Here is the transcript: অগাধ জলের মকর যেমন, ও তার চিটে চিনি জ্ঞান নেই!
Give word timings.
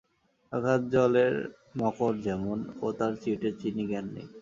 অগাধ 0.51 0.81
জলের 0.93 1.35
মকর 1.79 2.13
যেমন, 2.25 2.57
ও 2.81 2.97
তার 2.97 3.13
চিটে 3.21 3.49
চিনি 3.59 3.83
জ্ঞান 3.89 4.05
নেই! 4.15 4.27